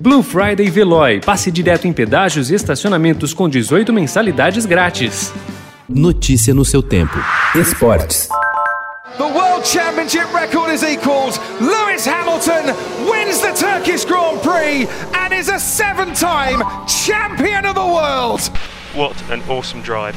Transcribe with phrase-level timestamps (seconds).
[0.00, 1.20] Blue Friday Veloy.
[1.20, 5.30] Passe direto em pedágios e estacionamentos com 18 mensalidades grátis.
[5.86, 7.18] Notícia no seu tempo.
[7.54, 8.26] Esportes.
[9.18, 11.38] The World Championship record is equalled.
[11.60, 12.74] Lewis Hamilton
[13.06, 18.40] wins the Turkish Grand Prix and is a seven time champion of the world.
[18.94, 20.16] What an awesome drive.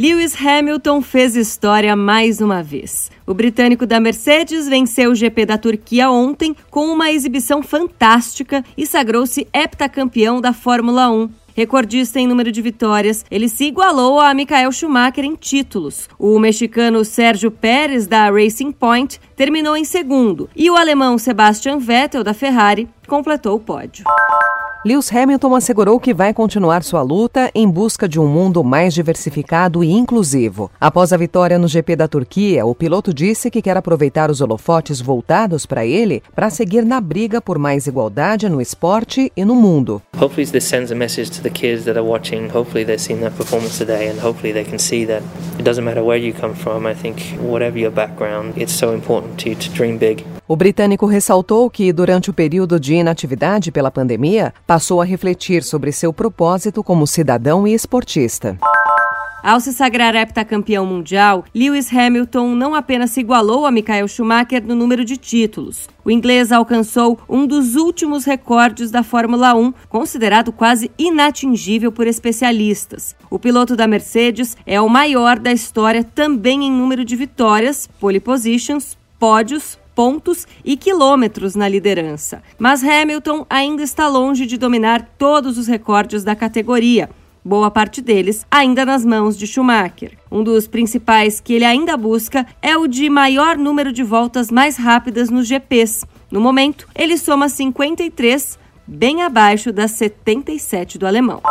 [0.00, 3.10] Lewis Hamilton fez história mais uma vez.
[3.26, 8.86] O britânico da Mercedes venceu o GP da Turquia ontem com uma exibição fantástica e
[8.86, 11.28] sagrou-se heptacampeão da Fórmula 1.
[11.52, 16.08] Recordista em número de vitórias, ele se igualou a Michael Schumacher em títulos.
[16.16, 22.22] O mexicano Sérgio Pérez, da Racing Point, terminou em segundo, e o alemão Sebastian Vettel,
[22.22, 24.04] da Ferrari, completou o pódio.
[24.86, 29.82] Lewis Hamilton assegurou que vai continuar sua luta em busca de um mundo mais diversificado
[29.82, 30.70] e inclusivo.
[30.80, 35.00] Após a vitória no GP da Turquia, o piloto disse que quer aproveitar os holofotes
[35.00, 40.00] voltados para ele para seguir na briga por mais igualdade no esporte e no mundo.
[40.16, 42.48] Hopefully this sends a message to the kids that are watching.
[42.48, 45.24] Hopefully they've seen that performance today and hopefully they can see that
[45.58, 46.86] it doesn't matter where you come from.
[46.86, 50.24] I think whatever your background, it's so important to to dream big.
[50.48, 55.92] O britânico ressaltou que, durante o período de inatividade pela pandemia, passou a refletir sobre
[55.92, 58.56] seu propósito como cidadão e esportista.
[59.42, 64.74] Ao se sagrar heptacampeão mundial, Lewis Hamilton não apenas se igualou a Michael Schumacher no
[64.74, 65.86] número de títulos.
[66.02, 73.14] O inglês alcançou um dos últimos recordes da Fórmula 1, considerado quase inatingível por especialistas.
[73.30, 78.18] O piloto da Mercedes é o maior da história também em número de vitórias, pole
[78.18, 82.40] positions, pódios, pontos e quilômetros na liderança.
[82.56, 87.10] Mas Hamilton ainda está longe de dominar todos os recordes da categoria.
[87.44, 90.16] Boa parte deles ainda nas mãos de Schumacher.
[90.30, 94.76] Um dos principais que ele ainda busca é o de maior número de voltas mais
[94.76, 96.06] rápidas nos GPs.
[96.30, 98.56] No momento, ele soma 53,
[98.86, 101.42] bem abaixo das 77 do alemão.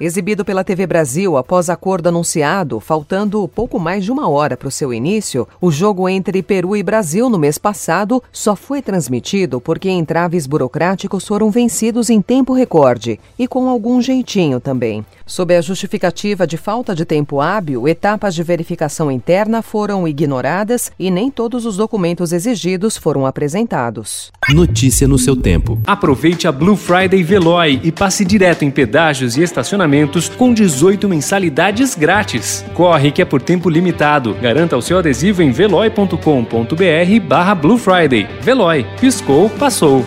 [0.00, 4.70] Exibido pela TV Brasil após acordo anunciado, faltando pouco mais de uma hora para o
[4.70, 9.90] seu início, o jogo entre Peru e Brasil no mês passado só foi transmitido porque
[9.90, 15.04] entraves burocráticos foram vencidos em tempo recorde e com algum jeitinho também.
[15.30, 21.08] Sob a justificativa de falta de tempo hábil, etapas de verificação interna foram ignoradas e
[21.08, 24.32] nem todos os documentos exigidos foram apresentados.
[24.48, 25.78] Notícia no seu tempo.
[25.86, 31.94] Aproveite a Blue Friday Veloy e passe direto em pedágios e estacionamentos com 18 mensalidades
[31.94, 32.64] grátis.
[32.74, 34.34] Corre que é por tempo limitado.
[34.34, 38.26] Garanta o seu adesivo em veloy.com.br barra Blue Friday.
[38.42, 38.84] Veloy.
[39.00, 40.04] Piscou, passou.